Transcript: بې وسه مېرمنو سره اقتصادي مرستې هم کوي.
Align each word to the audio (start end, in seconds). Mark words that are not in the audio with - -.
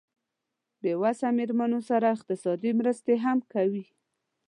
بې 0.81 0.93
وسه 1.01 1.27
مېرمنو 1.37 1.79
سره 1.89 2.07
اقتصادي 2.15 2.71
مرستې 2.79 3.13
هم 3.23 3.37
کوي. 3.53 3.85